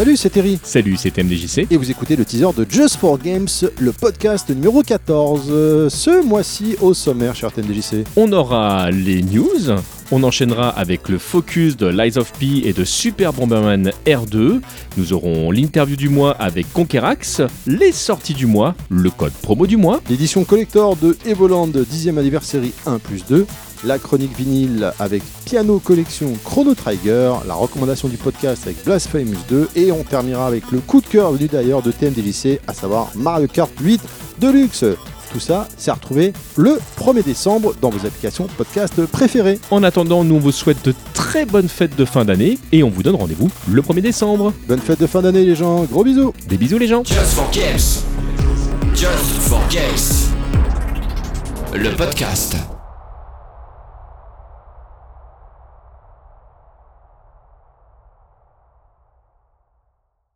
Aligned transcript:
Salut, 0.00 0.16
c'est 0.16 0.30
Terry. 0.30 0.58
Salut, 0.62 0.96
c'est 0.96 1.14
MDJC. 1.18 1.66
Et 1.70 1.76
vous 1.76 1.90
écoutez 1.90 2.16
le 2.16 2.24
teaser 2.24 2.46
de 2.56 2.66
Just 2.66 2.96
for 2.96 3.18
Games, 3.18 3.46
le 3.78 3.92
podcast 3.92 4.48
numéro 4.48 4.82
14. 4.82 5.48
Euh, 5.50 5.90
Ce 5.90 6.24
mois-ci, 6.24 6.74
au 6.80 6.94
sommaire, 6.94 7.34
cher 7.34 7.52
TMDJC. 7.52 8.06
On 8.16 8.32
aura 8.32 8.90
les 8.90 9.20
news, 9.20 9.76
on 10.12 10.22
enchaînera 10.22 10.68
avec 10.70 11.08
le 11.08 11.18
focus 11.18 11.76
de 11.76 11.86
Lies 11.86 12.18
of 12.18 12.32
P 12.38 12.62
et 12.64 12.72
de 12.72 12.84
Super 12.84 13.32
Bomberman 13.32 13.92
R2. 14.06 14.60
Nous 14.96 15.12
aurons 15.12 15.50
l'interview 15.50 15.96
du 15.96 16.08
mois 16.08 16.32
avec 16.32 16.72
Conquerax, 16.72 17.42
les 17.66 17.92
sorties 17.92 18.34
du 18.34 18.46
mois, 18.46 18.74
le 18.88 19.10
code 19.10 19.32
promo 19.42 19.66
du 19.66 19.76
mois. 19.76 20.00
L'édition 20.08 20.44
collector 20.44 20.96
de 20.96 21.16
Evoland 21.26 21.68
10e 21.68 22.18
anniversary 22.18 22.72
1 22.86 22.98
plus 22.98 23.24
2. 23.26 23.46
La 23.84 23.98
chronique 23.98 24.36
vinyle 24.36 24.92
avec 24.98 25.22
Piano 25.46 25.78
Collection 25.78 26.32
Chrono 26.44 26.74
Trigger. 26.74 27.34
La 27.46 27.54
recommandation 27.54 28.08
du 28.08 28.16
podcast 28.16 28.64
avec 28.64 28.84
Blasphemous 28.84 29.38
2. 29.48 29.68
Et 29.76 29.92
on 29.92 30.02
terminera 30.02 30.46
avec 30.46 30.70
le 30.70 30.80
coup 30.80 31.00
de 31.00 31.06
cœur 31.06 31.32
venu 31.32 31.48
d'ailleurs 31.48 31.82
de 31.82 31.90
TMDJC, 31.90 32.60
à 32.66 32.74
savoir 32.74 33.10
Mario 33.14 33.46
Kart 33.46 33.70
8 33.80 34.00
Deluxe. 34.38 34.84
Tout 35.32 35.40
ça, 35.40 35.68
c'est 35.76 35.90
à 35.90 35.94
retrouver 35.94 36.32
le 36.56 36.78
1er 36.98 37.22
décembre 37.24 37.74
dans 37.80 37.90
vos 37.90 38.06
applications 38.06 38.48
podcast 38.56 39.04
préférées. 39.06 39.58
En 39.70 39.82
attendant, 39.82 40.24
nous 40.24 40.36
on 40.36 40.40
vous 40.40 40.52
souhaite 40.52 40.84
de 40.84 40.94
très 41.14 41.44
bonnes 41.44 41.68
fêtes 41.68 41.96
de 41.96 42.04
fin 42.04 42.24
d'année 42.24 42.58
et 42.72 42.82
on 42.82 42.90
vous 42.90 43.02
donne 43.02 43.14
rendez-vous 43.14 43.50
le 43.70 43.82
1er 43.82 44.00
décembre. 44.00 44.52
Bonne 44.66 44.80
fête 44.80 45.00
de 45.00 45.06
fin 45.06 45.22
d'année 45.22 45.44
les 45.44 45.54
gens, 45.54 45.84
gros 45.84 46.04
bisous 46.04 46.32
Des 46.48 46.56
bisous 46.56 46.78
les 46.78 46.88
gens 46.88 47.04
Just 47.04 47.34
for 47.34 47.48
Games. 47.52 48.02
Just 48.94 49.38
for 49.48 49.60
Games. 49.70 50.30
Le 51.74 51.90
podcast. 51.96 52.56